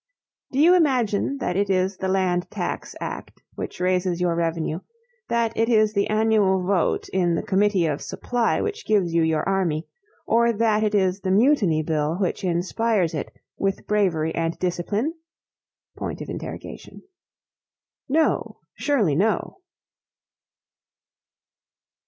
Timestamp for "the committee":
7.35-7.85